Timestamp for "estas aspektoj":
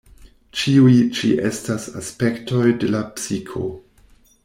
1.51-2.65